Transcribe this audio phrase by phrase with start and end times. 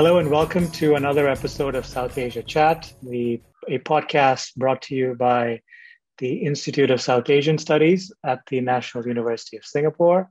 [0.00, 4.94] Hello and welcome to another episode of South Asia Chat, the, a podcast brought to
[4.94, 5.60] you by
[6.16, 10.30] the Institute of South Asian Studies at the National University of Singapore.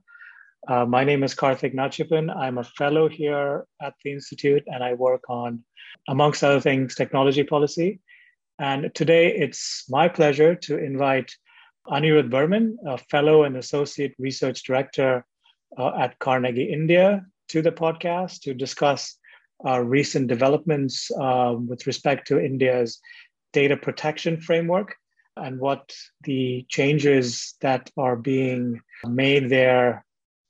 [0.66, 2.36] Uh, my name is Karthik Nachiappan.
[2.36, 5.62] I'm a fellow here at the Institute and I work on,
[6.08, 8.00] amongst other things, technology policy.
[8.58, 11.32] And today it's my pleasure to invite
[11.86, 15.24] Anirudh Burman, a fellow and associate research director
[15.78, 19.16] uh, at Carnegie India, to the podcast to discuss
[19.66, 23.00] uh, recent developments um, with respect to India's
[23.52, 24.96] data protection framework
[25.36, 25.92] and what
[26.24, 30.04] the changes that are being made there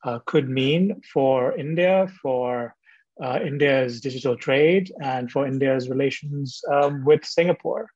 [0.05, 2.75] uh, could mean for India, for
[3.23, 7.87] uh, India's digital trade, and for India's relations um, with Singapore.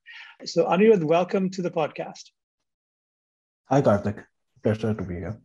[0.43, 2.29] So, Anirudh, welcome to the podcast.
[3.69, 4.23] Hi, Karthik.
[4.61, 5.39] Pleasure to be here.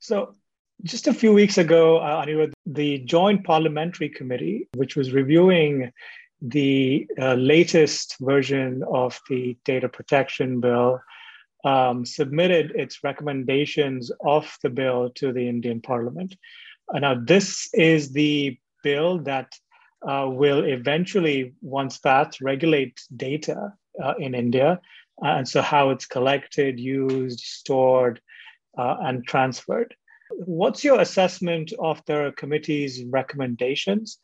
[0.00, 0.34] So,
[0.82, 5.92] just a few weeks ago, uh, Anirudh, the Joint Parliamentary Committee, which was reviewing
[6.40, 11.00] the uh, latest version of the data protection bill,
[11.64, 16.36] um, submitted its recommendations of the bill to the Indian Parliament.
[16.94, 19.52] Uh, now, this is the bill that
[20.08, 24.80] uh, will eventually, once passed, regulate data uh, in India.
[25.20, 28.20] Uh, and so, how it's collected, used, stored,
[28.78, 29.96] uh, and transferred.
[30.30, 34.18] What's your assessment of the committee's recommendations?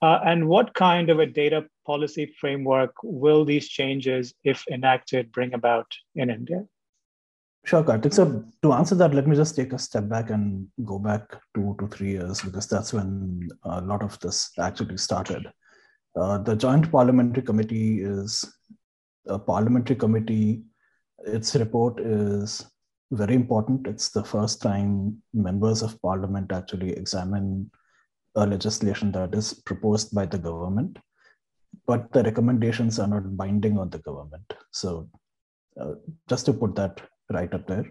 [0.00, 5.54] Uh, and what kind of a data policy framework will these changes, if enacted, bring
[5.54, 6.64] about in India?
[7.64, 8.14] Sure, Karthik.
[8.14, 11.76] So to answer that, let me just take a step back and go back two
[11.80, 15.46] to three years because that's when a lot of this actually started.
[16.16, 18.44] Uh, the Joint Parliamentary Committee is
[19.26, 20.62] a parliamentary committee.
[21.26, 22.64] Its report is
[23.10, 23.86] very important.
[23.86, 27.70] It's the first time members of parliament actually examine
[28.34, 30.98] a legislation that is proposed by the government,
[31.86, 34.52] but the recommendations are not binding on the government.
[34.72, 35.08] So,
[35.80, 35.94] uh,
[36.28, 37.86] just to put that right up there,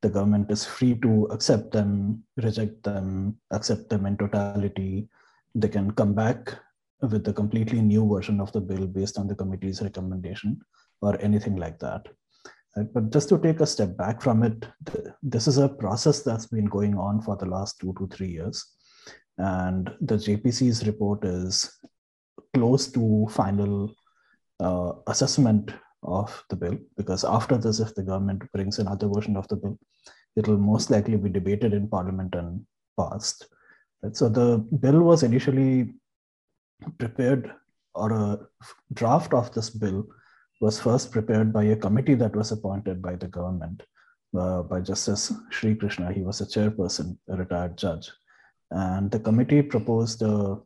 [0.00, 5.08] the government is free to accept them, reject them, accept them in totality.
[5.54, 6.54] They can come back
[7.00, 10.60] with a completely new version of the bill based on the committee's recommendation
[11.00, 12.06] or anything like that.
[12.74, 14.66] But just to take a step back from it,
[15.22, 18.64] this is a process that's been going on for the last two to three years.
[19.38, 21.78] And the JPC's report is
[22.54, 23.94] close to final
[24.60, 25.72] uh, assessment
[26.02, 29.78] of the bill because after this, if the government brings another version of the bill,
[30.36, 32.64] it will most likely be debated in parliament and
[32.98, 33.48] passed.
[34.02, 34.16] Right?
[34.16, 35.94] So the bill was initially
[36.98, 37.52] prepared,
[37.94, 38.38] or a
[38.94, 40.06] draft of this bill
[40.62, 43.82] was first prepared by a committee that was appointed by the government
[44.38, 46.12] uh, by Justice Sri Krishna.
[46.12, 48.10] He was a chairperson, a retired judge.
[48.70, 50.58] And the committee proposed a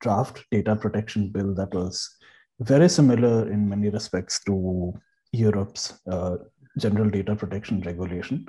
[0.00, 2.16] draft data protection bill that was
[2.60, 4.92] very similar in many respects to
[5.32, 6.36] Europe's uh,
[6.76, 8.44] general data protection regulation.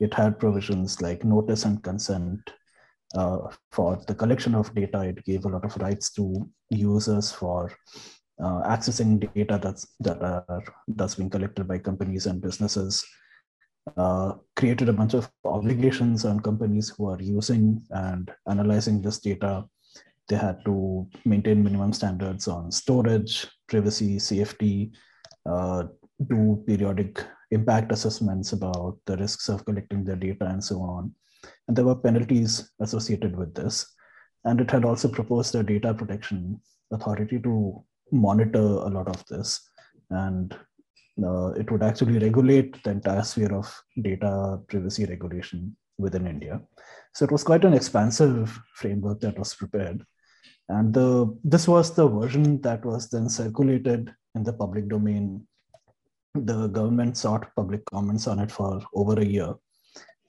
[0.00, 2.40] It had provisions like notice and consent
[3.14, 3.38] uh,
[3.70, 5.02] for the collection of data.
[5.02, 7.70] It gave a lot of rights to users for
[8.42, 13.04] uh, accessing data that's that are that's being collected by companies and businesses
[13.96, 19.64] uh, created a bunch of obligations on companies who are using and analyzing this data.
[20.28, 24.92] They had to maintain minimum standards on storage privacy safety
[25.46, 25.84] uh,
[26.28, 31.12] do periodic impact assessments about the risks of collecting their data and so on.
[31.66, 33.86] And there were penalties associated with this.
[34.44, 36.60] And it had also proposed a data protection
[36.92, 39.68] authority to monitor a lot of this
[40.10, 40.56] and
[41.22, 43.72] uh, it would actually regulate the entire sphere of
[44.02, 46.60] data privacy regulation within India.
[47.14, 50.04] So it was quite an expansive framework that was prepared.
[50.68, 55.46] And the, this was the version that was then circulated in the public domain.
[56.34, 59.54] The government sought public comments on it for over a year.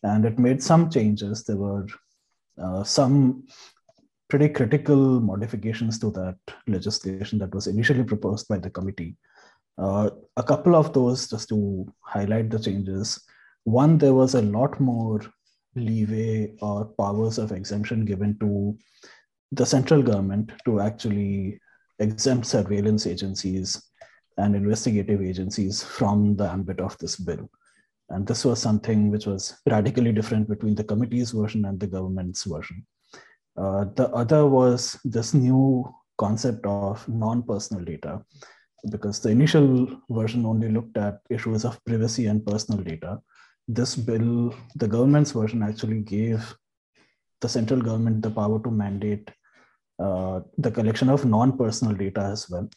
[0.04, 1.44] And it made some changes.
[1.44, 1.86] There were
[2.62, 3.46] uh, some
[4.32, 9.18] pretty critical modifications to that legislation that was initially proposed by the committee.
[9.78, 13.22] Uh, a couple of those, just to highlight the changes.
[13.66, 15.20] One, there was a lot more
[15.76, 18.78] leeway or powers of exemption given to
[19.52, 21.60] the central government to actually
[22.00, 23.84] exempt surveillance agencies
[24.38, 27.50] and investigative agencies from the ambit of this bill.
[28.10, 32.46] And this was something which was radically different between the committee's version and the government's
[32.46, 32.86] version.
[33.58, 35.84] Uh, the other was this new
[36.18, 38.24] concept of non-personal data,
[38.92, 43.20] because the initial version only looked at issues of privacy and personal data.
[43.68, 46.56] This bill, the government's version actually gave
[47.42, 49.30] the central government the power to mandate
[50.00, 52.70] uh, the collection of non-personal data as well.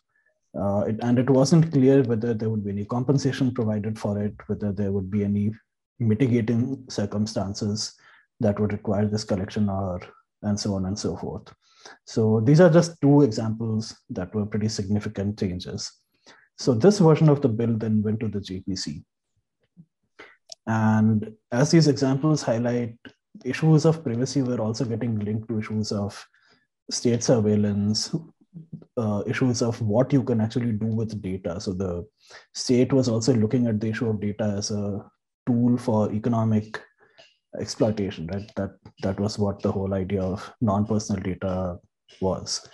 [0.59, 4.35] Uh, it, and it wasn't clear whether there would be any compensation provided for it,
[4.47, 5.53] whether there would be any
[5.99, 7.95] mitigating circumstances
[8.41, 10.01] that would require this collection or
[10.45, 11.53] and so on and so forth.
[12.07, 15.93] So these are just two examples that were pretty significant changes.
[16.57, 19.05] So this version of the bill then went to the JPC.
[20.67, 22.97] And as these examples highlight,
[23.45, 26.25] issues of privacy were also getting linked to issues of
[26.91, 28.15] state surveillance,
[28.97, 31.61] uh, issues of what you can actually do with data.
[31.61, 32.07] So the
[32.55, 35.05] state was also looking at the issue of data as a
[35.47, 36.81] tool for economic
[37.61, 38.51] exploitation, right?
[38.57, 41.79] That that was what the whole idea of non-personal data
[42.21, 42.69] was.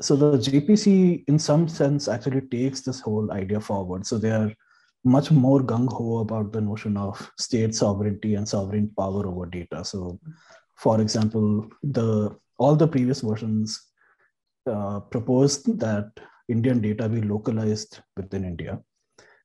[0.00, 4.06] So the JPC, in some sense, actually takes this whole idea forward.
[4.06, 4.52] So they are
[5.04, 9.84] much more gung ho about the notion of state sovereignty and sovereign power over data.
[9.84, 10.18] So,
[10.76, 13.80] for example, the all the previous versions
[14.70, 16.10] uh, proposed that
[16.48, 18.80] Indian data be localized within India.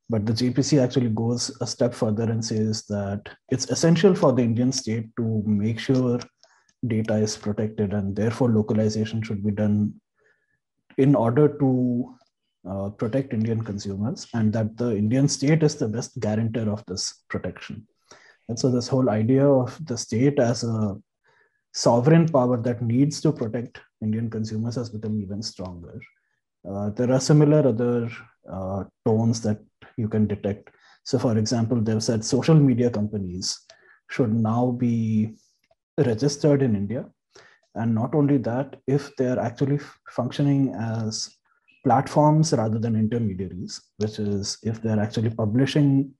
[0.10, 4.42] But the JPC actually goes a step further and says that it's essential for the
[4.42, 6.20] Indian state to make sure
[6.88, 9.94] data is protected and therefore localization should be done
[10.98, 12.16] in order to
[12.70, 17.24] uh, protect Indian consumers and that the Indian state is the best guarantor of this
[17.30, 17.88] protection.
[18.48, 20.98] And so this whole idea of the state as a
[21.74, 26.00] sovereign power that needs to protect Indian consumers has become even stronger.
[26.68, 28.10] Uh, there are similar other
[28.52, 29.60] uh, tones that
[30.00, 30.70] you can detect.
[31.04, 33.60] So, for example, they've said social media companies
[34.10, 35.36] should now be
[35.98, 37.06] registered in India.
[37.76, 39.80] And not only that, if they're actually
[40.10, 41.30] functioning as
[41.84, 46.14] platforms rather than intermediaries, which is if they're actually publishing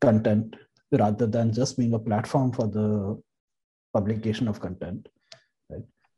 [0.00, 0.56] content
[0.92, 3.20] rather than just being a platform for the
[3.92, 5.08] publication of content?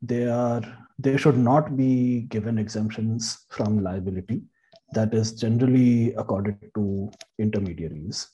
[0.01, 0.61] They are
[0.99, 4.43] they should not be given exemptions from liability
[4.93, 8.27] that is generally accorded to intermediaries.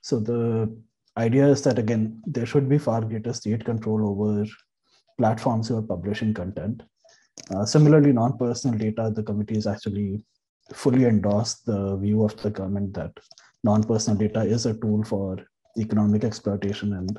[0.00, 0.74] So the
[1.16, 4.46] idea is that again, there should be far greater state control over
[5.18, 6.82] platforms who are publishing content.
[7.54, 10.22] Uh, similarly, non-personal data, the committee has actually
[10.72, 13.12] fully endorsed the view of the government that
[13.64, 15.38] non-personal data is a tool for
[15.78, 17.18] economic exploitation and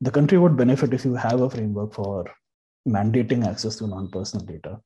[0.00, 2.24] the country would benefit if you have a framework for
[2.86, 4.80] mandating access to non-personal data.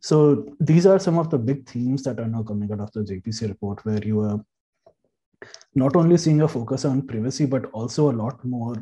[0.00, 3.00] So these are some of the big themes that are now coming out of the
[3.00, 4.44] JPC report, where you are
[5.74, 8.76] not only seeing a focus on privacy, but also a lot more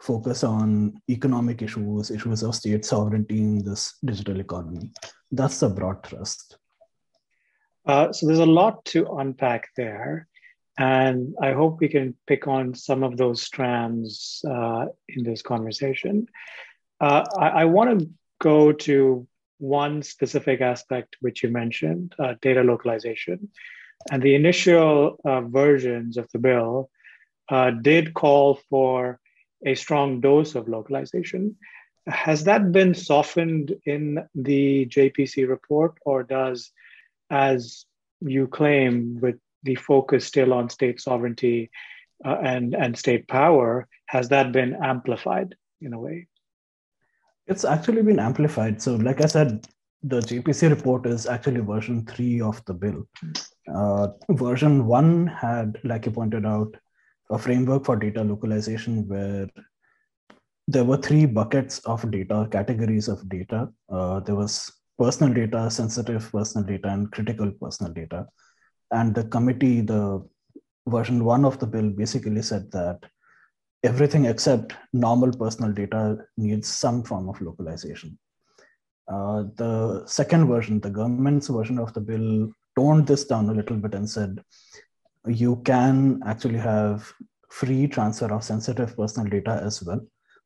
[0.00, 4.90] focus on economic issues, issues of state sovereignty in this digital economy.
[5.30, 6.58] That's the broad thrust.
[7.86, 10.28] Uh, so there's a lot to unpack there.
[10.76, 16.26] And I hope we can pick on some of those strands uh, in this conversation.
[17.00, 18.10] Uh, I, I want to
[18.40, 19.26] go to
[19.58, 23.48] one specific aspect which you mentioned uh, data localization.
[24.10, 26.90] And the initial uh, versions of the bill
[27.48, 29.20] uh, did call for
[29.64, 31.56] a strong dose of localization.
[32.06, 36.70] Has that been softened in the JPC report, or does,
[37.30, 37.86] as
[38.20, 41.70] you claim, with the focus still on state sovereignty
[42.24, 46.26] uh, and, and state power, has that been amplified in a way?
[47.46, 48.80] It's actually been amplified.
[48.80, 49.66] So, like I said,
[50.02, 53.06] the JPC report is actually version three of the bill.
[53.72, 56.74] Uh, version one had, like you pointed out,
[57.30, 59.48] a framework for data localization where
[60.68, 63.68] there were three buckets of data, categories of data.
[63.90, 68.26] Uh, there was personal data, sensitive personal data, and critical personal data.
[68.90, 70.26] And the committee, the
[70.86, 72.98] version one of the bill basically said that
[73.84, 78.18] everything except normal personal data needs some form of localization.
[79.06, 83.76] Uh, the second version, the government's version of the bill, toned this down a little
[83.76, 84.42] bit and said
[85.26, 87.12] you can actually have
[87.50, 90.00] free transfer of sensitive personal data as well,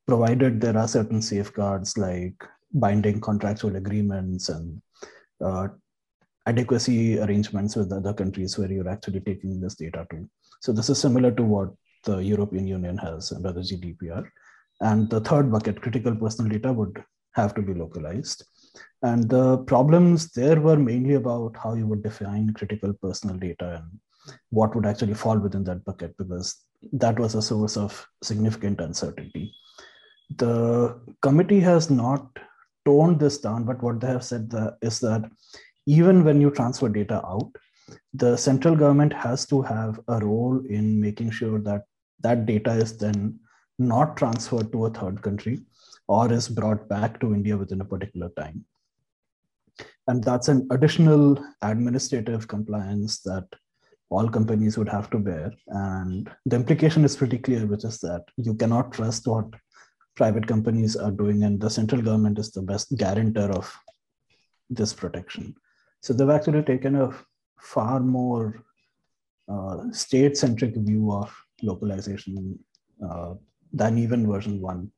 [0.07, 2.35] provided there are certain safeguards like
[2.75, 4.83] binding contractual agreements and
[5.43, 5.69] uh,
[6.47, 10.29] adequacy arrangements with other countries where you're actually taking this data to.
[10.61, 11.71] So this is similar to what
[12.05, 14.29] the European Union has under the GDPR.
[14.81, 17.03] And the third bucket, critical personal data, would
[17.33, 18.45] have to be localized.
[19.03, 24.01] And the problems there were mainly about how you would define critical personal data and
[24.51, 26.57] what would actually fall within that bucket, because
[26.93, 29.53] that was a source of significant uncertainty.
[30.37, 32.39] The committee has not
[32.85, 34.53] toned this down, but what they have said
[34.83, 35.29] is that
[35.87, 37.51] even when you transfer data out,
[38.13, 41.85] the central government has to have a role in making sure that
[42.21, 43.39] that data is then
[43.79, 45.61] not transferred to a third country
[46.09, 48.65] or is brought back to India within a particular time.
[50.09, 53.47] and that's an additional administrative compliance that
[54.11, 55.53] all companies would have to bear.
[55.69, 59.47] And the implication is pretty clear, which is that you cannot trust what
[60.17, 63.73] private companies are doing, and the central government is the best guarantor of
[64.71, 65.55] this protection.
[66.03, 67.13] So they've actually taken a
[67.61, 68.65] far more
[69.49, 72.59] uh, state-centric view of localization
[73.05, 73.35] uh,
[73.73, 74.91] than even version one,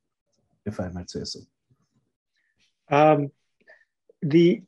[0.67, 1.41] if I might say so.
[2.91, 3.31] Um,
[4.23, 4.63] the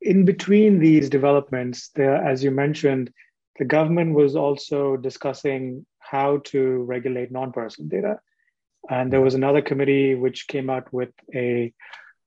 [0.00, 3.10] in between these developments, as you mentioned,
[3.58, 8.20] the government was also discussing how to regulate non-personal data,
[8.90, 11.72] and there was another committee which came out with a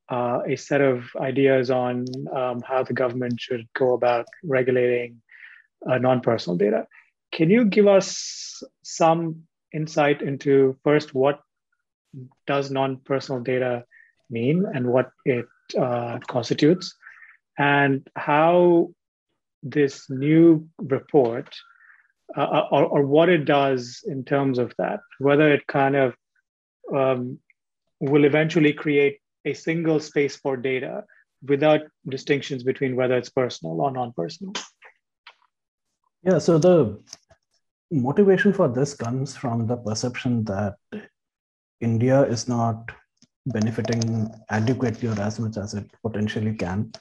[0.09, 5.21] uh, a set of ideas on um, how the government should go about regulating
[5.89, 6.87] uh, non-personal data.
[7.31, 11.41] Can you give us some insight into first what
[12.45, 13.83] does non-personal data
[14.29, 15.45] mean and what it
[15.77, 16.95] uh, constitutes,
[17.57, 18.89] and how
[19.63, 21.53] this new report
[22.35, 26.13] uh, or, or, what it does in terms of that, whether it kind of
[26.93, 27.39] um,
[27.99, 31.03] will eventually create a single space for data
[31.51, 34.53] without distinctions between whether it's personal or non-personal.
[36.23, 37.01] Yeah, so the
[37.91, 40.75] motivation for this comes from the perception that
[41.79, 42.91] India is not
[43.45, 46.91] benefiting adequately or as much as it potentially can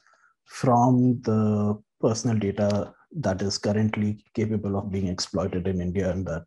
[0.44, 2.92] from the personal data
[3.24, 6.44] that is currently capable of being exploited in India, and that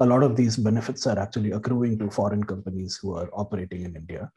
[0.00, 3.94] a lot of these benefits are actually accruing to foreign companies who are operating in
[3.94, 4.30] India.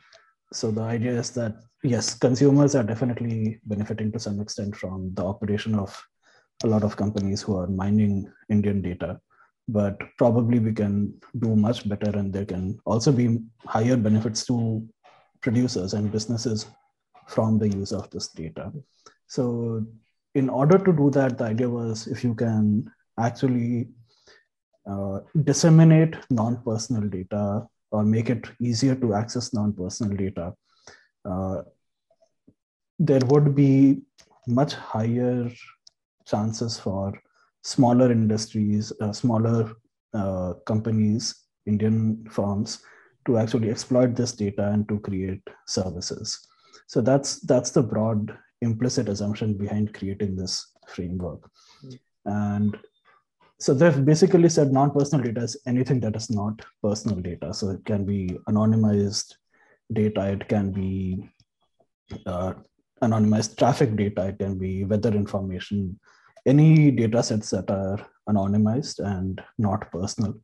[0.52, 5.24] So the idea is that yes, consumers are definitely benefiting to some extent from the
[5.24, 6.02] operation of
[6.64, 9.20] a lot of companies who are mining Indian data,
[9.68, 14.86] but probably we can do much better, and there can also be higher benefits to
[15.42, 16.66] producers and businesses
[17.28, 18.74] from the use of this data.
[19.28, 19.86] So
[20.36, 23.90] in order to do that, the idea was if you can actually
[24.90, 30.54] uh, disseminate non-personal data or make it easier to access non-personal data,
[31.26, 31.62] uh,
[33.00, 34.02] there would be
[34.48, 35.50] much higher
[36.26, 37.14] chances for
[37.64, 39.74] smaller industries, uh, smaller
[40.14, 42.80] uh, companies, Indian firms
[43.26, 46.48] to actually exploit this data and to create services.
[46.88, 51.50] So that's that's the broad implicit assumption behind creating this framework.
[51.86, 52.00] Mm.
[52.26, 52.78] And
[53.60, 57.54] so they've basically said non-personal data is anything that is not personal data.
[57.54, 59.36] So it can be anonymized
[59.92, 61.30] data, it can be
[62.26, 62.54] uh,
[63.02, 66.00] anonymized traffic data, it can be weather information,
[66.46, 68.00] any data sets that are
[68.30, 70.36] anonymized and not personal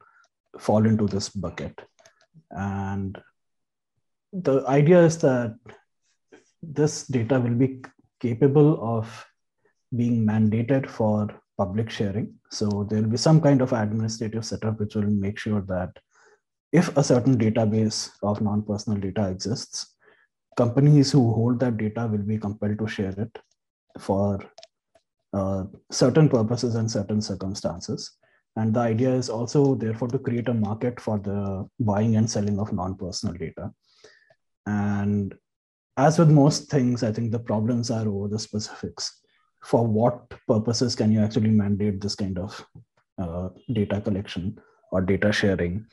[0.59, 1.79] fall into this bucket.
[2.51, 3.17] And
[4.33, 5.55] the idea is that
[6.61, 7.81] this data will be
[8.19, 9.25] capable of
[9.95, 12.33] being mandated for public sharing.
[12.55, 15.91] So there will be some kind of administrative setup which will make sure that
[16.71, 19.95] if a certain database of non-personal data exists,
[20.55, 23.37] companies who hold that data will be compelled to share it
[23.99, 24.39] for
[25.33, 28.11] uh, certain purposes and certain circumstances.
[28.55, 32.57] And the idea is also, therefore, to create a market for the buying and selling
[32.57, 33.71] of non personal data.
[34.65, 35.35] And
[35.97, 39.21] as with most things, I think the problems are over the specifics.
[39.65, 42.65] For what purposes can you actually mandate this kind of
[43.21, 44.59] uh, data collection
[44.91, 45.85] or data sharing?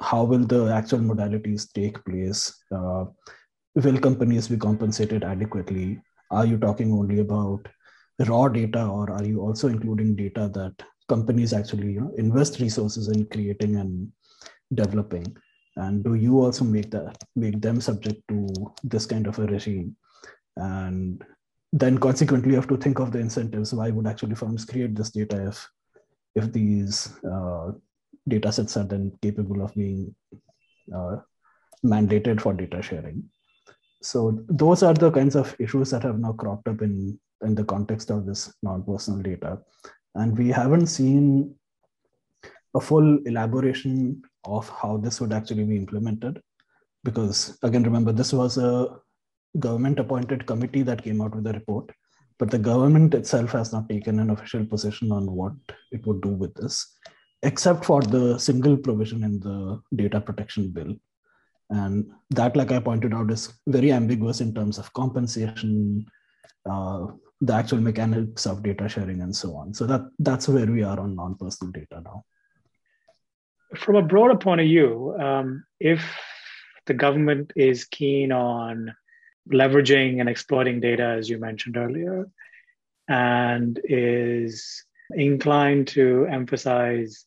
[0.00, 2.54] How will the actual modalities take place?
[2.70, 3.06] Uh,
[3.74, 6.00] will companies be compensated adequately?
[6.30, 7.66] Are you talking only about
[8.26, 13.08] raw data, or are you also including data that companies actually you know, invest resources
[13.08, 14.10] in creating and
[14.74, 15.36] developing?
[15.76, 18.48] and do you also make that make them subject to
[18.82, 19.94] this kind of a regime
[20.56, 21.22] and
[21.72, 25.10] then consequently you have to think of the incentives why would actually firms create this
[25.10, 25.68] data if
[26.34, 27.72] if these uh,
[28.28, 30.14] data sets are then capable of being
[30.94, 31.16] uh,
[31.84, 33.22] mandated for data sharing
[34.02, 37.64] so those are the kinds of issues that have now cropped up in in the
[37.64, 39.58] context of this non-personal data
[40.14, 41.54] and we haven't seen
[42.76, 46.40] a full elaboration of how this would actually be implemented.
[47.04, 48.98] Because again, remember, this was a
[49.58, 51.90] government appointed committee that came out with a report,
[52.38, 55.52] but the government itself has not taken an official position on what
[55.92, 56.96] it would do with this,
[57.42, 60.94] except for the single provision in the data protection bill.
[61.70, 66.06] And that, like I pointed out, is very ambiguous in terms of compensation,
[66.70, 67.06] uh,
[67.40, 69.74] the actual mechanics of data sharing, and so on.
[69.74, 72.24] So that that's where we are on non-personal data now
[73.74, 76.02] from a broader point of view, um, if
[76.86, 78.94] the government is keen on
[79.52, 82.28] leveraging and exploiting data, as you mentioned earlier,
[83.08, 84.84] and is
[85.14, 87.24] inclined to emphasize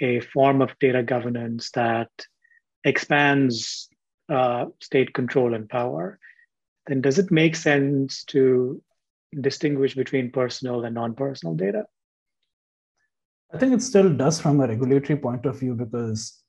[0.00, 2.10] a form of data governance that
[2.84, 3.88] expands
[4.28, 6.18] uh, state control and power,
[6.86, 8.82] then does it make sense to
[9.40, 11.84] distinguish between personal and non personal data?
[13.52, 16.42] I think it still does from a regulatory point of view because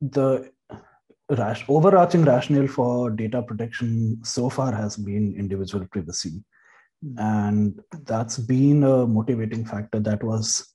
[0.00, 0.50] the
[1.30, 6.42] rash, overarching rationale for data protection so far has been individual privacy.
[7.02, 7.18] Hmm.
[7.18, 10.74] And that's been a motivating factor that was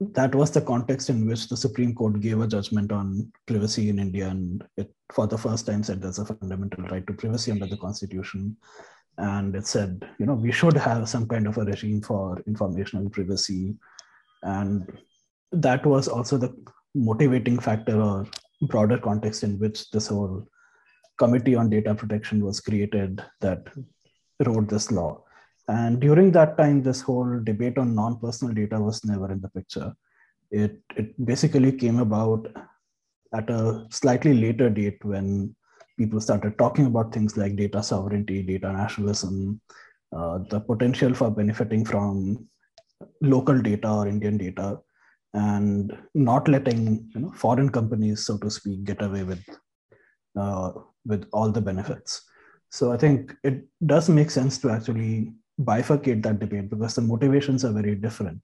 [0.00, 3.98] that was the context in which the Supreme Court gave a judgment on privacy in
[3.98, 7.66] India, and it, for the first time, said there's a fundamental right to privacy under
[7.66, 8.56] the Constitution.
[9.18, 13.10] And it said, you know, we should have some kind of a regime for informational
[13.10, 13.74] privacy.
[14.42, 14.90] And
[15.52, 16.56] that was also the
[16.94, 18.26] motivating factor or
[18.62, 20.46] broader context in which this whole
[21.18, 23.64] Committee on Data Protection was created that
[24.46, 25.22] wrote this law.
[25.68, 29.94] And during that time, this whole debate on non-personal data was never in the picture.
[30.50, 32.48] It, it basically came about
[33.34, 35.54] at a slightly later date when
[35.96, 39.60] people started talking about things like data sovereignty, data nationalism,
[40.16, 42.48] uh, the potential for benefiting from
[43.20, 44.80] local data or Indian data,
[45.34, 49.44] and not letting you know, foreign companies, so to speak, get away with
[50.38, 50.72] uh,
[51.06, 52.22] with all the benefits.
[52.70, 57.64] So I think it does make sense to actually bifurcate that debate because the motivations
[57.64, 58.40] are very different.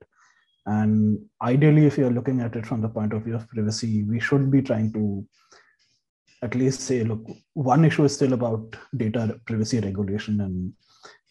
[0.66, 4.18] And ideally, if you're looking at it from the point of view of privacy, we
[4.18, 5.24] should be trying to
[6.42, 7.24] at least say, look,
[7.54, 10.72] one issue is still about data privacy regulation, and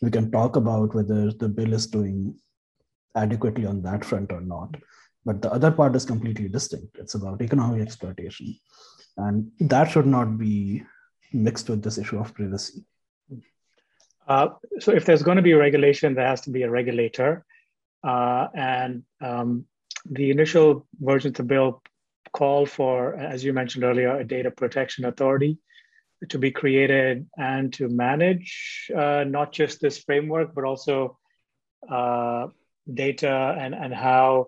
[0.01, 2.35] we can talk about whether the bill is doing
[3.15, 4.75] adequately on that front or not.
[5.25, 6.97] But the other part is completely distinct.
[6.97, 8.55] It's about economic exploitation.
[9.17, 10.83] And that should not be
[11.33, 12.83] mixed with this issue of privacy.
[14.27, 14.49] Uh,
[14.79, 17.45] so if there's going to be a regulation, there has to be a regulator.
[18.03, 19.65] Uh, and um,
[20.09, 21.81] the initial version of the bill
[22.33, 25.57] called for, as you mentioned earlier, a data protection authority
[26.29, 31.17] to be created and to manage uh, not just this framework, but also
[31.89, 32.47] uh,
[32.93, 34.47] data and, and how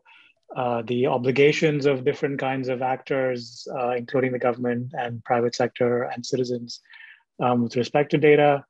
[0.56, 6.04] uh, the obligations of different kinds of actors, uh, including the government and private sector
[6.04, 6.80] and citizens,
[7.40, 8.64] um, with respect to data,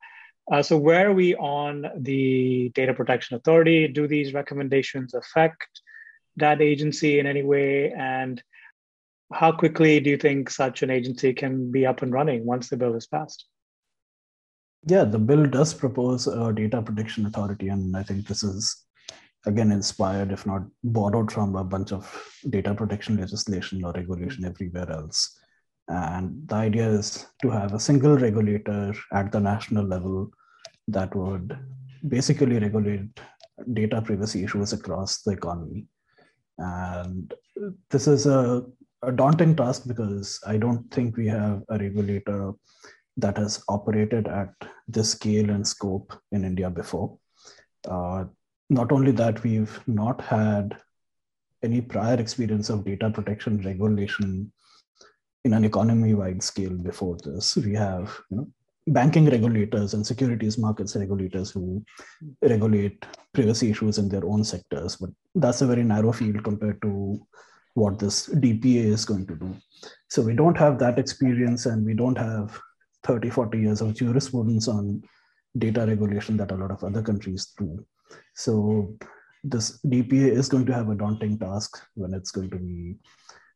[0.50, 3.86] uh, so where are we on the Data Protection Authority?
[3.86, 5.82] Do these recommendations affect
[6.36, 7.92] that agency in any way?
[7.92, 8.42] And
[9.32, 12.78] how quickly do you think such an agency can be up and running once the
[12.78, 13.44] bill is passed?
[14.86, 18.84] Yeah, the bill does propose a data protection authority, and I think this is
[19.46, 22.04] again inspired, if not borrowed from a bunch of
[22.50, 25.38] data protection legislation or regulation everywhere else.
[25.88, 30.30] And the idea is to have a single regulator at the national level
[30.88, 31.58] that would
[32.06, 33.08] basically regulate
[33.72, 35.86] data privacy issues across the economy.
[36.58, 37.32] And
[37.90, 38.64] this is a,
[39.02, 42.52] a, daunting task because I don't think we have a regulator
[43.16, 44.52] that has operated at
[44.86, 47.18] this scale and scope in India before.
[47.88, 48.24] Uh,
[48.70, 50.76] not only that, we've not had
[51.62, 54.52] any prior experience of data protection regulation
[55.44, 57.56] in an economy wide scale before this.
[57.56, 58.48] We have you know,
[58.88, 61.84] banking regulators and securities markets regulators who
[62.42, 64.96] regulate privacy issues in their own sectors.
[64.96, 67.20] But that's a very narrow field compared to
[67.74, 69.56] what this DPA is going to do.
[70.08, 72.58] So we don't have that experience and we don't have
[73.04, 75.02] 30, 40 years of jurisprudence on
[75.58, 77.84] data regulation that a lot of other countries do.
[78.34, 78.96] So
[79.44, 82.96] this DPA is going to have a daunting task when it's going to be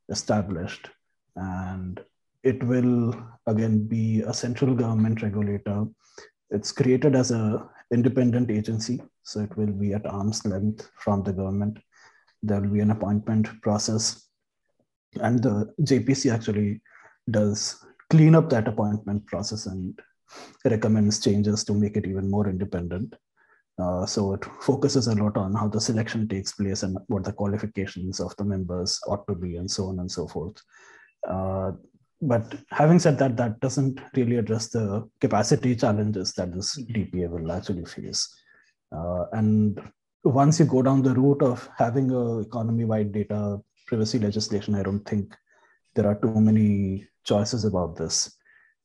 [0.08, 0.88] established.
[1.36, 2.00] And
[2.42, 3.14] it will
[3.46, 5.86] again be a central government regulator.
[6.50, 11.32] It's created as a independent agency, so it will be at arm's length from the
[11.32, 11.78] government.
[12.42, 14.28] There will be an appointment process,
[15.20, 16.80] and the JPC actually
[17.30, 19.98] does clean up that appointment process and
[20.64, 23.14] recommends changes to make it even more independent.
[23.78, 27.32] Uh, so it focuses a lot on how the selection takes place and what the
[27.32, 30.56] qualifications of the members ought to be, and so on and so forth.
[31.26, 31.72] Uh,
[32.20, 37.50] but having said that, that doesn't really address the capacity challenges that this DPA will
[37.50, 38.28] actually face.
[38.94, 39.80] Uh, and
[40.22, 45.04] once you go down the route of having a economy-wide data privacy legislation, I don't
[45.08, 45.34] think
[45.94, 48.36] there are too many choices about this.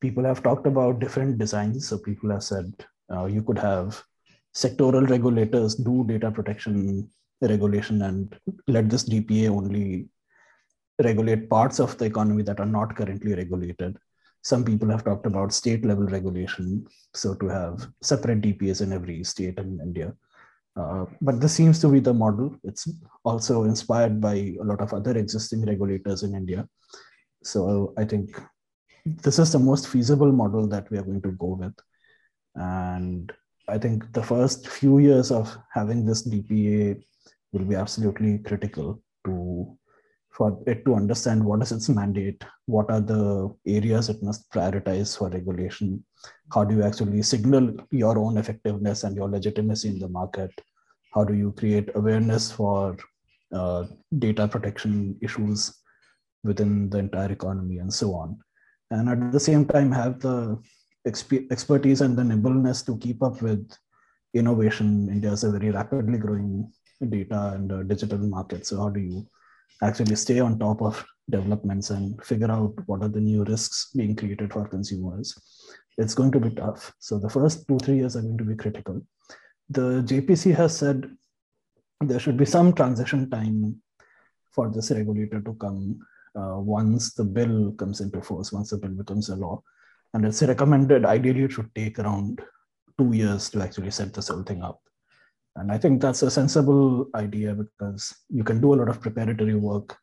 [0.02, 1.88] People have talked about different designs.
[1.88, 2.72] So people have said
[3.12, 4.02] uh, you could have
[4.56, 7.10] sectoral regulators do data protection
[7.42, 8.36] regulation and
[8.68, 10.10] let this DPA only
[11.04, 13.98] regulate parts of the economy that are not currently regulated.
[14.50, 19.24] some people have talked about state level regulation, so to have separate DPAs in every
[19.24, 20.14] state in India.
[20.80, 22.56] Uh, but this seems to be the model.
[22.64, 22.88] It's
[23.26, 26.68] also inspired by a lot of other existing regulators in India.
[27.44, 28.40] So I think
[29.24, 31.74] this is the most feasible model that we are going to go with.
[32.56, 33.32] And
[33.67, 37.02] I think the first few years of having this DPA
[37.52, 39.78] will be absolutely critical to
[40.32, 45.17] for it to understand what is its mandate, what are the areas it must prioritize
[45.17, 46.04] for regulation,
[46.54, 50.52] how do you actually signal your own effectiveness and your legitimacy in the market,
[51.12, 52.96] how do you create awareness for
[53.52, 53.86] uh,
[54.20, 55.82] data protection issues
[56.43, 58.38] within the entire economy and so on.
[58.91, 60.58] And at the same time, have the
[61.08, 63.69] exp- expertise and the nimbleness to keep up with
[64.34, 65.10] innovation.
[65.10, 66.71] India is a very rapidly growing
[67.10, 68.65] data and uh, digital market.
[68.65, 69.28] So, how do you
[69.84, 74.15] actually stay on top of developments and figure out what are the new risks being
[74.15, 75.36] created for consumers?
[75.97, 76.93] It's going to be tough.
[77.00, 79.02] So, the first two, three years are going to be critical.
[79.69, 81.10] The JPC has said
[82.00, 83.82] there should be some transition time
[84.52, 86.00] for this regulator to come
[86.38, 89.62] uh, once the bill comes into force, once the bill becomes a law.
[90.13, 92.41] And it's recommended, ideally, it should take around
[92.97, 94.82] two years to actually set this whole thing up.
[95.56, 99.56] And I think that's a sensible idea because you can do a lot of preparatory
[99.56, 99.97] work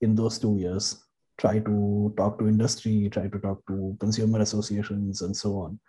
[0.00, 1.04] in those two years.
[1.38, 5.80] Try to talk to industry, try to talk to consumer associations, and so on,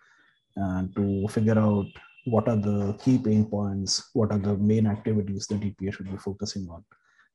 [0.55, 1.85] and to figure out
[2.25, 6.17] what are the key pain points, what are the main activities the DPA should be
[6.17, 6.83] focusing on.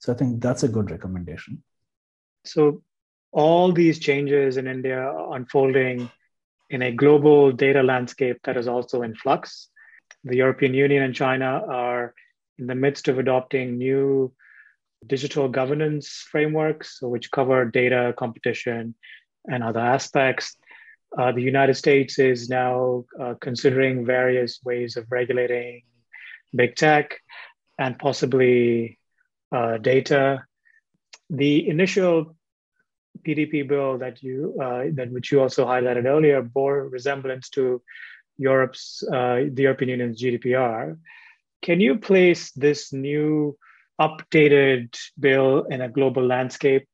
[0.01, 1.63] So I think that's a good recommendation.
[2.45, 2.83] So
[3.33, 6.11] all these changes in India are unfolding
[6.71, 9.69] in a global data landscape that is also in flux
[10.25, 12.15] the European Union and China are
[12.59, 14.33] in the midst of adopting new
[15.07, 18.95] digital governance frameworks, which cover data, competition,
[19.47, 20.57] and other aspects.
[21.17, 25.83] Uh, the United States is now uh, considering various ways of regulating
[26.55, 27.19] big tech
[27.79, 28.99] and possibly
[29.53, 30.45] uh, data.
[31.31, 32.37] The initial
[33.27, 37.83] PDP bill that you uh, that which you also highlighted earlier bore resemblance to
[38.39, 40.97] Europe's uh, the European Union's GDPR.
[41.63, 43.59] Can you place this new
[44.01, 46.87] updated bill in a global landscape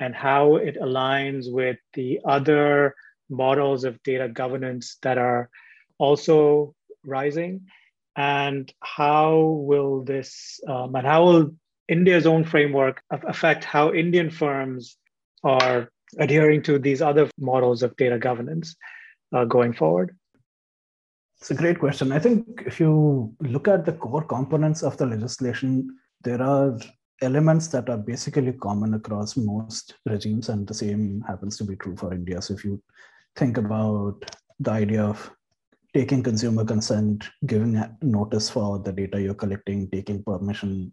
[0.00, 2.94] and how it aligns with the other
[3.28, 5.50] models of data governance that are
[5.98, 7.66] also rising?
[8.16, 11.54] And how will this um, and how will
[11.88, 14.96] India's own framework affect how Indian firms
[15.42, 18.76] are adhering to these other models of data governance
[19.34, 20.16] uh, going forward?
[21.40, 22.12] It's a great question.
[22.12, 26.78] I think if you look at the core components of the legislation, there are
[27.22, 31.96] elements that are basically common across most regimes, and the same happens to be true
[31.96, 32.42] for India.
[32.42, 32.82] So if you
[33.36, 34.24] think about
[34.58, 35.30] the idea of
[35.94, 40.92] taking consumer consent, giving notice for the data you're collecting, taking permission,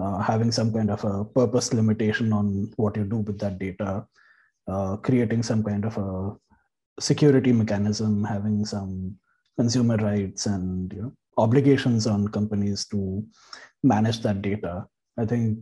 [0.00, 4.06] uh, having some kind of a purpose limitation on what you do with that data,
[4.68, 6.36] uh, creating some kind of a
[7.00, 9.16] security mechanism, having some
[9.58, 13.24] consumer rights and you know, obligations on companies to
[13.82, 14.86] manage that data.
[15.18, 15.58] I think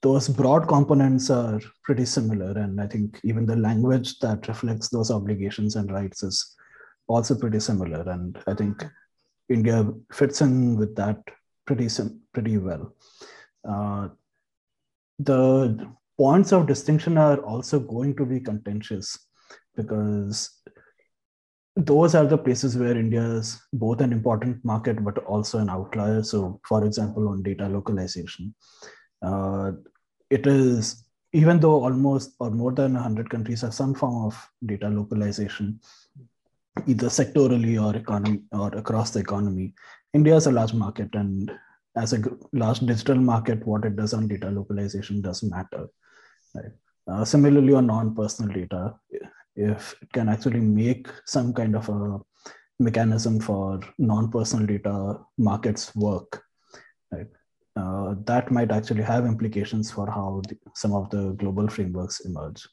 [0.00, 2.52] those broad components are pretty similar.
[2.52, 6.54] And I think even the language that reflects those obligations and rights is
[7.08, 8.08] also pretty similar.
[8.08, 8.84] And I think
[9.50, 11.18] India fits in with that
[11.66, 12.94] pretty, sim- pretty well.
[13.68, 14.08] Uh,
[15.18, 19.18] the points of distinction are also going to be contentious
[19.76, 20.50] because
[21.76, 26.22] those are the places where India is both an important market but also an outlier.
[26.22, 28.54] So, for example, on data localization,
[29.22, 29.72] uh,
[30.28, 34.88] it is even though almost or more than 100 countries have some form of data
[34.88, 35.80] localization,
[36.86, 39.72] either sectorally or economy or across the economy,
[40.12, 41.50] India is a large market, and
[41.96, 45.86] as a large digital market, what it does on data localization does matter.
[46.54, 46.72] Right?
[47.06, 48.94] Uh, similarly, on non-personal data,
[49.56, 52.20] if it can actually make some kind of a
[52.78, 56.42] mechanism for non-personal data markets work,
[57.10, 57.26] right?
[57.74, 62.66] Uh, that might actually have implications for how the, some of the global frameworks emerge.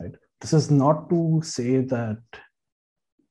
[0.00, 0.12] Right?
[0.40, 2.18] This is not to say that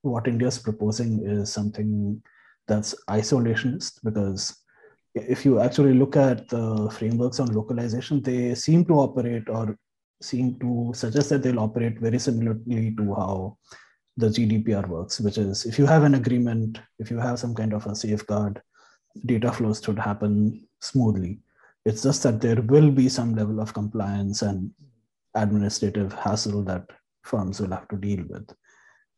[0.02, 2.22] what India is proposing is something
[2.68, 4.56] that's isolationist, because
[5.14, 9.76] if you actually look at the frameworks on localization, they seem to operate or
[10.22, 13.56] seem to suggest that they'll operate very similarly to how
[14.16, 17.72] the GDPR works, which is if you have an agreement, if you have some kind
[17.72, 18.60] of a safeguard,
[19.26, 21.40] data flows should happen smoothly.
[21.84, 24.70] It's just that there will be some level of compliance and
[25.34, 26.86] administrative hassle that
[27.22, 28.52] firms will have to deal with.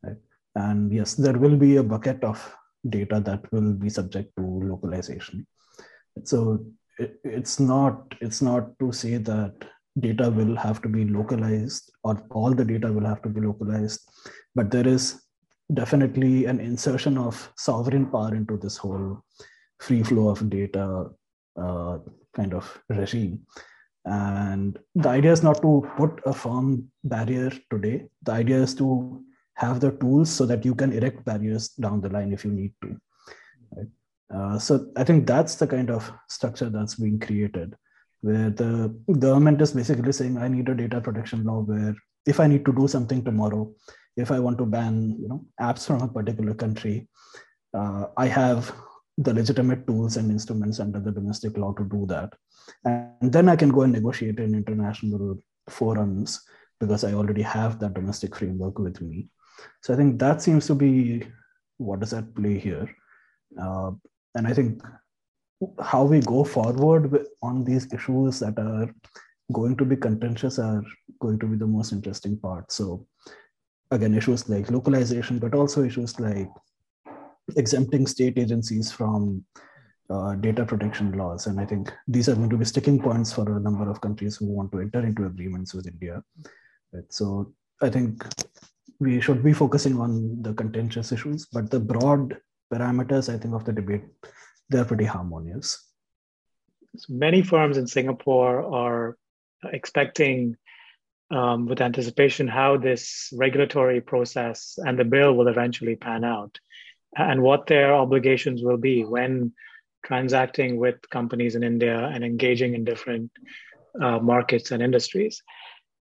[0.01, 0.17] Right?
[0.55, 2.55] And yes, there will be a bucket of
[2.89, 5.45] data that will be subject to localization.
[6.23, 6.65] So
[6.97, 9.53] it, it's not it's not to say that
[9.99, 14.01] data will have to be localized or all the data will have to be localized,
[14.55, 15.21] but there is
[15.73, 19.23] definitely an insertion of sovereign power into this whole
[19.79, 21.09] free flow of data
[21.59, 21.97] uh,
[22.35, 23.45] kind of regime.
[24.05, 28.05] And the idea is not to put a firm barrier today.
[28.23, 29.23] The idea is to
[29.55, 32.73] have the tools so that you can erect barriers down the line if you need
[32.81, 32.97] to.
[33.75, 33.87] Right?
[34.33, 37.75] Uh, so I think that's the kind of structure that's being created,
[38.21, 42.47] where the government is basically saying, I need a data protection law where if I
[42.47, 43.71] need to do something tomorrow,
[44.15, 47.07] if I want to ban you know apps from a particular country,
[47.73, 48.73] uh, I have
[49.17, 52.33] the legitimate tools and instruments under the domestic law to do that.
[52.85, 55.37] And then I can go and negotiate in international
[55.69, 56.41] forums
[56.79, 59.29] because I already have that domestic framework with me.
[59.81, 61.27] So I think that seems to be
[61.77, 62.89] what is at play here.
[63.59, 63.91] Uh,
[64.35, 64.81] and I think
[65.81, 68.93] how we go forward on these issues that are
[69.51, 70.83] going to be contentious are
[71.19, 72.71] going to be the most interesting part.
[72.71, 73.05] So
[73.91, 76.49] again, issues like localization, but also issues like
[77.57, 79.45] exempting state agencies from
[80.09, 81.47] uh, data protection laws.
[81.47, 84.35] And I think these are going to be sticking points for a number of countries
[84.35, 86.23] who want to enter into agreements with India.
[86.91, 87.05] Right?
[87.09, 88.25] So I think
[89.03, 92.37] we should be focusing on the contentious issues, but the broad
[92.73, 94.03] parameters, I think, of the debate,
[94.69, 95.67] they're pretty harmonious.
[96.95, 99.17] So many firms in Singapore are
[99.71, 100.55] expecting
[101.31, 106.59] um, with anticipation how this regulatory process and the bill will eventually pan out
[107.15, 109.53] and what their obligations will be when
[110.05, 113.31] transacting with companies in India and engaging in different
[114.01, 115.41] uh, markets and industries.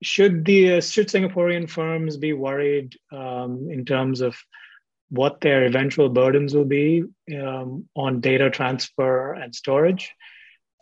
[0.01, 4.38] Should the uh, should Singaporean firms be worried um, in terms of
[5.09, 7.03] what their eventual burdens will be
[7.35, 10.13] um, on data transfer and storage?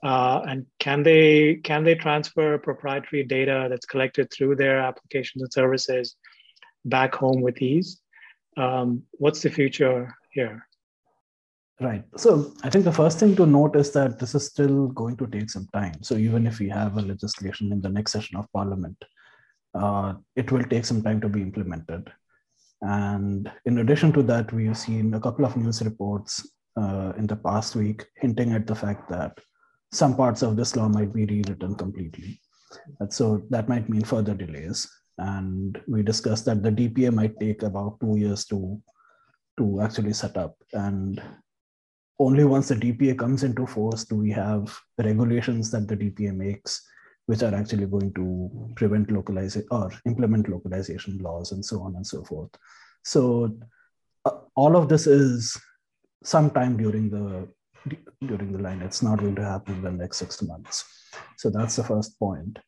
[0.04, 5.52] Uh, and can they can they transfer proprietary data that's collected through their applications and
[5.52, 6.16] services
[6.86, 8.00] back home with ease?
[8.56, 10.68] Um, what's the future here?
[11.80, 12.04] Right.
[12.16, 15.28] So I think the first thing to note is that this is still going to
[15.28, 16.02] take some time.
[16.02, 18.98] So even if we have a legislation in the next session of Parliament,
[19.76, 22.12] uh, it will take some time to be implemented.
[22.82, 27.36] And in addition to that, we've seen a couple of news reports uh, in the
[27.36, 29.38] past week hinting at the fact that
[29.92, 32.42] some parts of this law might be rewritten completely.
[33.00, 34.90] And so that might mean further delays.
[35.20, 38.82] And we discussed that the DPA might take about two years to,
[39.60, 40.56] to actually set up.
[40.74, 41.22] And
[42.20, 46.82] only once the DPA comes into force do we have regulations that the DPA makes,
[47.28, 52.06] which are actually going to prevent localization or implement localization laws and so on and
[52.06, 52.50] so forth.
[53.04, 53.58] So
[54.26, 55.60] uh, all of this is
[56.24, 57.48] sometime during the
[58.26, 58.82] during the line.
[58.82, 60.84] It's not going to happen in the next six months.
[61.38, 62.60] So that's the first point.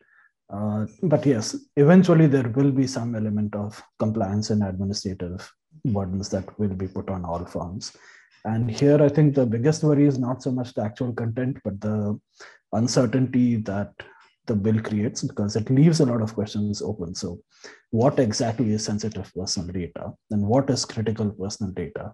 [0.51, 5.51] Uh, but yes, eventually there will be some element of compliance and administrative
[5.85, 7.95] burdens that will be put on all firms.
[8.45, 11.79] And here, I think the biggest worry is not so much the actual content, but
[11.81, 12.19] the
[12.73, 13.91] uncertainty that
[14.45, 17.13] the bill creates because it leaves a lot of questions open.
[17.13, 17.39] So,
[17.91, 22.13] what exactly is sensitive personal data and what is critical personal data?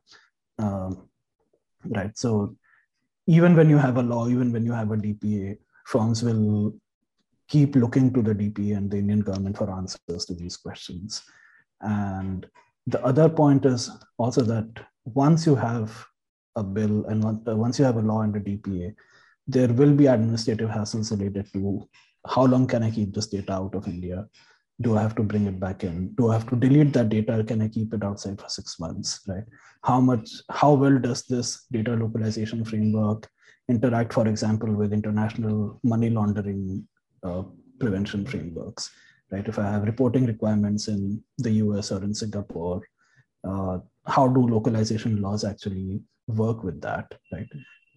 [0.58, 1.10] Um,
[1.86, 2.18] right.
[2.18, 2.56] So,
[3.28, 6.74] even when you have a law, even when you have a DPA, firms will
[7.48, 11.24] keep looking to the DPA and the Indian government for answers to these questions.
[11.82, 12.46] And
[12.88, 14.68] the other point is also that
[15.06, 16.06] once you have
[16.56, 18.96] a bill and uh, once you have a law a DPA,
[19.48, 21.88] there will be administrative hassles related to
[22.28, 24.26] how long can I keep this data out of India?
[24.82, 26.14] Do I have to bring it back in?
[26.16, 27.44] Do I have to delete that data?
[27.44, 29.22] Can I keep it outside for six months?
[29.28, 29.44] Right?
[29.84, 30.30] How much?
[30.50, 33.30] How well does this data localization framework
[33.70, 36.86] interact, for example, with international money laundering
[37.24, 37.44] uh,
[37.80, 38.90] prevention frameworks?
[39.32, 39.48] Right?
[39.48, 42.82] If I have reporting requirements in the US or in Singapore,
[43.48, 47.14] uh, how do localization laws actually work with that?
[47.32, 47.48] Right?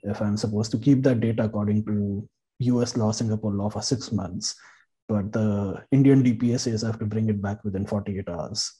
[0.02, 2.28] If I'm supposed to keep that data according to
[2.60, 4.54] US law, Singapore law for six months,
[5.08, 8.72] but the Indian DPA says I have to bring it back within 48 hours.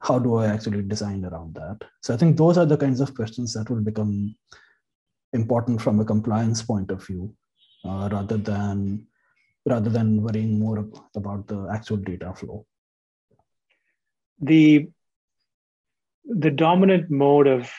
[0.00, 1.78] How do I actually design around that?
[2.02, 4.34] So I think those are the kinds of questions that will become
[5.32, 7.34] important from a compliance point of view,
[7.84, 9.06] uh, rather than
[9.66, 12.64] rather than worrying more about the actual data flow.
[14.40, 14.88] The
[16.24, 17.70] the dominant mode of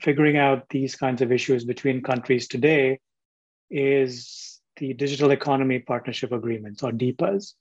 [0.00, 2.98] figuring out these kinds of issues between countries today
[3.70, 7.54] is the Digital Economy Partnership Agreements or DEPAs.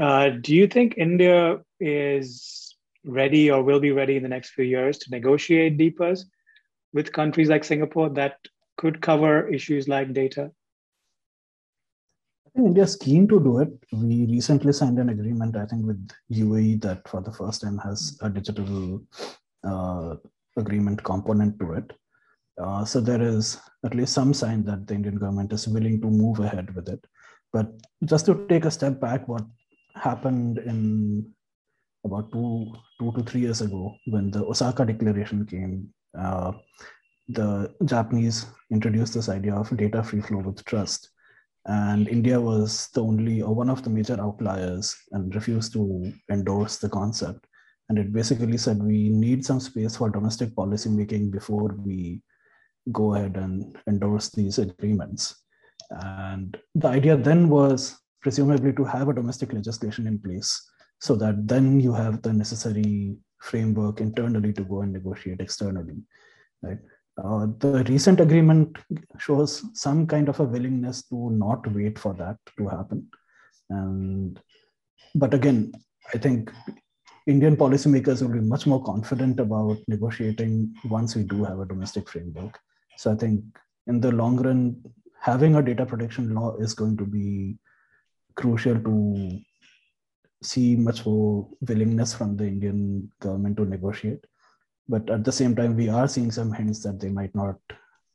[0.00, 4.64] Uh, do you think India is ready or will be ready in the next few
[4.64, 6.24] years to negotiate DPAs
[6.92, 8.36] with countries like Singapore that
[8.76, 10.50] could cover issues like data?
[12.46, 13.68] I think India is keen to do it.
[13.92, 18.18] We recently signed an agreement, I think, with UAE that for the first time has
[18.22, 19.02] a digital
[19.62, 20.16] uh,
[20.56, 21.92] agreement component to it.
[22.60, 26.08] Uh, so there is at least some sign that the Indian government is willing to
[26.08, 27.04] move ahead with it.
[27.52, 27.68] But
[28.04, 29.44] just to take a step back, what
[29.94, 31.32] happened in
[32.04, 36.52] about two, two to three years ago when the Osaka Declaration came, uh,
[37.28, 41.10] the Japanese introduced this idea of data free flow with trust.
[41.66, 46.78] And India was the only or one of the major outliers and refused to endorse
[46.78, 47.46] the concept.
[47.90, 52.22] And it basically said we need some space for domestic policy making before we
[52.92, 55.34] go ahead and endorse these agreements.
[55.90, 61.48] And the idea then was presumably to have a domestic legislation in place so that
[61.48, 65.96] then you have the necessary framework internally to go and negotiate externally
[66.62, 66.78] right
[67.22, 68.78] uh, the recent agreement
[69.18, 73.06] shows some kind of a willingness to not wait for that to happen
[73.70, 74.40] and
[75.14, 75.72] but again
[76.14, 76.52] i think
[77.26, 82.08] indian policymakers will be much more confident about negotiating once we do have a domestic
[82.08, 82.58] framework
[82.96, 83.42] so i think
[83.86, 84.76] in the long run
[85.20, 87.56] having a data protection law is going to be
[88.34, 89.40] crucial to
[90.42, 94.24] see much more willingness from the Indian government to negotiate.
[94.88, 97.56] But at the same time, we are seeing some hints that they might not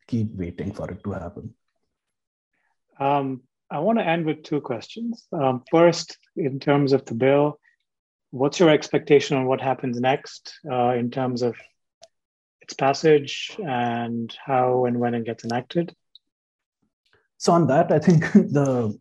[0.07, 1.53] keep waiting for it to happen.
[2.99, 5.27] Um, I want to end with two questions.
[5.31, 7.59] Um, first, in terms of the bill,
[8.35, 11.55] what's your expectation on what happens next uh, in terms of
[12.59, 15.95] its passage and how and when it gets enacted?
[17.37, 18.97] So on that, I think the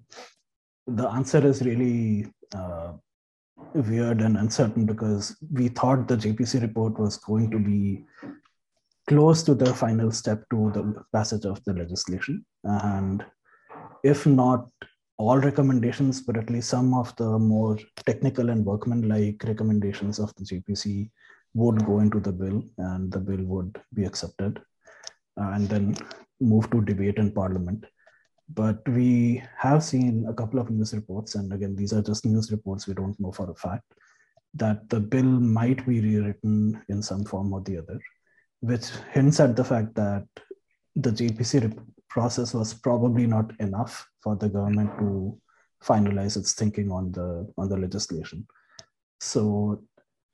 [0.86, 2.92] the answer is really uh,
[3.74, 8.04] weird and uncertain because we thought the JPC report was going to be
[9.08, 12.44] close to the final step to the passage of the legislation.
[12.62, 13.24] And
[14.04, 14.68] if not
[15.16, 20.44] all recommendations, but at least some of the more technical and workman-like recommendations of the
[20.44, 21.10] JPC
[21.54, 24.60] would go into the bill and the bill would be accepted
[25.36, 25.96] and then
[26.40, 27.84] move to debate in parliament.
[28.52, 32.50] But we have seen a couple of news reports, and again, these are just news
[32.52, 33.84] reports, we don't know for a fact,
[34.54, 37.98] that the bill might be rewritten in some form or the other,
[38.60, 40.26] which hints at the fact that
[40.96, 41.74] the JPC
[42.14, 45.08] process was probably not enough for the government to
[45.88, 48.46] finalize its thinking on the on the legislation.
[49.20, 49.42] So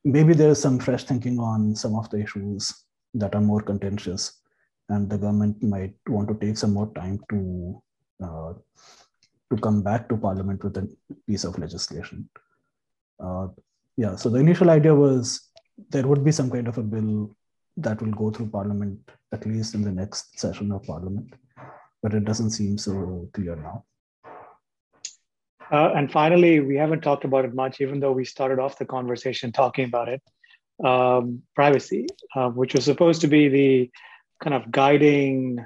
[0.04, 2.72] maybe there is some fresh thinking on some of the issues
[3.14, 4.22] that are more contentious,
[4.88, 7.40] and the government might want to take some more time to
[8.26, 8.52] uh,
[9.50, 10.88] to come back to parliament with a
[11.26, 12.28] piece of legislation.
[13.24, 13.48] Uh,
[13.96, 15.50] yeah, so the initial idea was
[15.94, 17.34] there would be some kind of a bill
[17.76, 18.98] that will go through parliament
[19.32, 21.34] at least in the next session of parliament,
[22.02, 23.84] but it doesn't seem so clear now.
[25.72, 28.84] Uh, and finally, we haven't talked about it much, even though we started off the
[28.84, 30.22] conversation talking about it.
[30.84, 33.90] Um, privacy, uh, which was supposed to be the
[34.42, 35.64] kind of guiding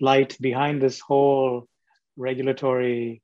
[0.00, 1.68] light behind this whole
[2.16, 3.22] regulatory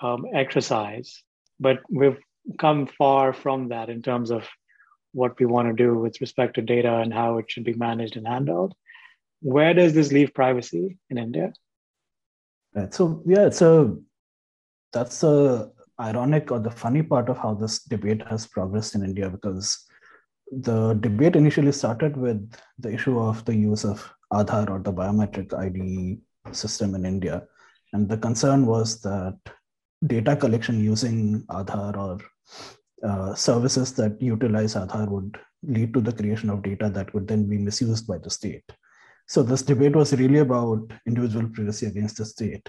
[0.00, 1.22] um, exercise,
[1.60, 2.18] but we've
[2.58, 4.46] come far from that in terms of
[5.12, 8.16] what we want to do with respect to data and how it should be managed
[8.16, 8.74] and handled.
[9.44, 11.52] Where does this leave privacy in India?
[12.74, 12.92] Right.
[12.94, 14.00] So yeah, so
[14.94, 19.28] that's the ironic or the funny part of how this debate has progressed in India
[19.28, 19.84] because
[20.50, 22.40] the debate initially started with
[22.78, 26.20] the issue of the use of Aadhaar or the biometric ID
[26.52, 27.44] system in India.
[27.92, 29.38] And the concern was that
[30.06, 32.18] data collection using Aadhaar or
[33.06, 37.46] uh, services that utilize Aadhaar would lead to the creation of data that would then
[37.46, 38.64] be misused by the state.
[39.26, 42.68] So this debate was really about individual privacy against the state.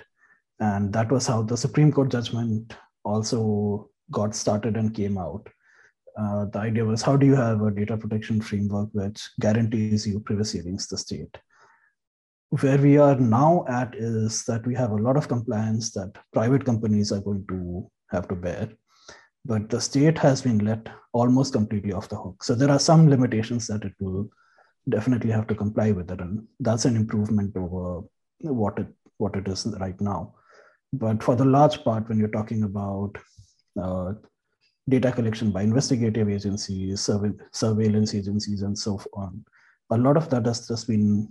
[0.59, 5.47] And that was how the Supreme Court judgment also got started and came out.
[6.17, 10.21] Uh, the idea was how do you have a data protection framework which guarantees you
[10.21, 11.37] privacy against the state?
[12.61, 16.63] where we are now at is that we have a lot of compliance that private
[16.63, 18.69] companies are going to have to bear
[19.45, 23.09] but the state has been let almost completely off the hook so there are some
[23.09, 24.29] limitations that it will
[24.89, 28.01] definitely have to comply with it and that's an improvement over
[28.39, 30.33] what it what it is right now
[30.93, 33.17] but for the large part when you're talking about
[33.81, 34.13] uh,
[34.87, 37.09] data collection by investigative agencies
[37.51, 39.43] surveillance agencies and so on
[39.91, 41.27] a lot of that has just been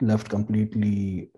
[0.00, 1.30] left completely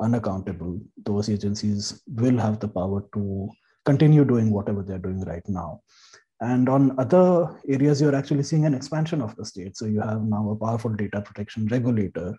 [0.00, 3.48] unaccountable, those agencies will have the power to
[3.84, 5.80] continue doing whatever they're doing right now.
[6.40, 9.76] And on other areas, you're actually seeing an expansion of the state.
[9.76, 12.36] So you have now a powerful data protection regulator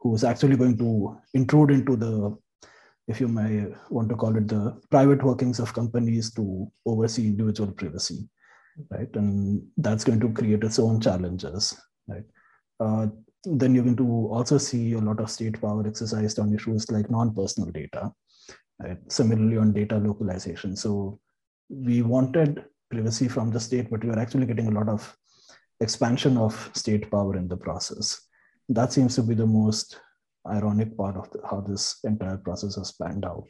[0.00, 2.36] who is actually going to intrude into the,
[3.08, 7.72] if you may want to call it, the private workings of companies to oversee individual
[7.72, 8.28] privacy,
[8.90, 9.08] right?
[9.14, 12.24] And that's going to create its own challenges, right?
[12.80, 13.06] Uh,
[13.44, 17.08] then you're going to also see a lot of state power exercised on issues like
[17.10, 18.12] non-personal data,
[18.80, 18.98] right?
[19.08, 20.76] Similarly on data localization.
[20.76, 21.20] So
[21.68, 25.16] we wanted privacy from the state, but we are actually getting a lot of
[25.80, 28.20] expansion of state power in the process.
[28.68, 30.00] That seems to be the most
[30.46, 33.48] ironic part of the, how this entire process has panned out.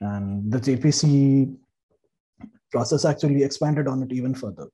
[0.00, 1.56] And the JPC
[2.70, 4.68] process actually expanded on it even further.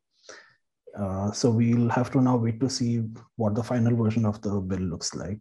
[0.99, 3.03] Uh, so we'll have to now wait to see
[3.37, 5.39] what the final version of the bill looks like.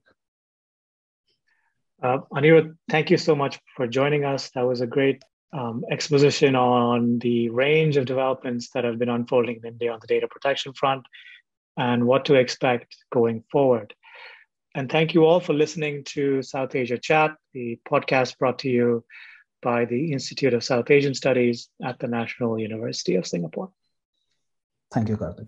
[2.01, 4.51] Uh, Anirudh, thank you so much for joining us.
[4.51, 5.21] That was a great
[5.52, 10.08] um, exposition on the range of developments that have been unfolding in India on the
[10.08, 11.06] data protection front
[11.78, 13.93] and what to expect going forward.
[14.76, 19.04] And thank you all for listening to South Asia Chat, the podcast brought to you
[19.62, 23.72] by the Institute of South Asian Studies at the National University of Singapore.
[24.91, 25.47] Thank you, Karthik.